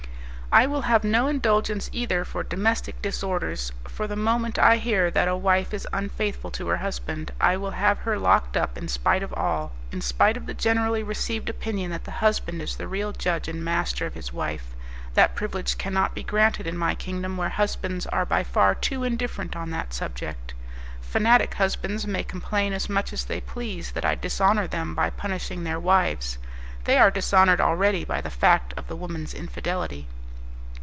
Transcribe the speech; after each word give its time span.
"I 0.53 0.65
will 0.67 0.81
have 0.81 1.05
no 1.05 1.27
indulgence 1.27 1.89
either 1.93 2.25
for 2.25 2.43
domestic 2.43 3.01
disorders, 3.01 3.71
for 3.87 4.05
the 4.05 4.17
moment 4.17 4.59
I 4.59 4.75
hear 4.75 5.09
that 5.09 5.29
a 5.29 5.35
wife 5.37 5.73
is 5.73 5.87
unfaithful 5.93 6.51
to 6.51 6.67
her 6.67 6.75
husband, 6.75 7.31
I 7.39 7.55
will 7.55 7.71
have 7.71 7.99
her 7.99 8.19
locked 8.19 8.57
up, 8.57 8.77
in 8.77 8.89
spite 8.89 9.23
of 9.23 9.33
all, 9.35 9.71
in 9.93 10.01
spite 10.01 10.35
of 10.35 10.47
the 10.47 10.53
generally 10.53 11.03
received 11.03 11.47
opinion 11.47 11.89
that 11.91 12.03
the 12.03 12.11
husband 12.19 12.61
is 12.61 12.75
the 12.75 12.89
real 12.89 13.13
judge 13.13 13.47
and 13.47 13.63
master 13.63 14.05
of 14.05 14.13
his 14.13 14.33
wife; 14.33 14.75
that 15.13 15.35
privilege 15.35 15.77
cannot 15.77 16.13
be 16.13 16.21
granted 16.21 16.67
in 16.67 16.75
my 16.77 16.95
kingdom 16.95 17.37
where 17.37 17.47
husbands 17.47 18.05
are 18.07 18.25
by 18.25 18.43
far 18.43 18.75
too 18.75 19.05
indifferent 19.05 19.55
on 19.55 19.69
that 19.69 19.93
subject. 19.93 20.53
Fanatic 20.99 21.53
husbands 21.53 22.05
may 22.05 22.25
complain 22.25 22.73
as 22.73 22.89
much 22.89 23.13
as 23.13 23.23
they 23.23 23.39
please 23.39 23.93
that 23.93 24.03
I 24.03 24.15
dishonour 24.15 24.67
them 24.67 24.95
by 24.95 25.11
punishing 25.11 25.63
their 25.63 25.79
wives; 25.79 26.37
they 26.83 26.97
are 26.97 27.09
dishonoured 27.09 27.61
already 27.61 28.03
by 28.03 28.19
the 28.19 28.29
fact 28.29 28.73
of 28.75 28.87
the 28.89 28.97
woman's 28.97 29.33
infidelity." 29.33 30.07